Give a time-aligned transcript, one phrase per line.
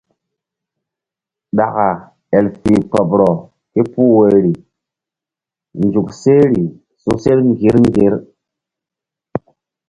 [1.57, 1.87] Ɗaka
[2.37, 3.29] el fih kpoɓrɔ
[3.73, 4.53] ke puh woyri
[5.85, 6.63] nzuk sehri
[7.01, 8.13] su̧sel ŋgir ŋgir.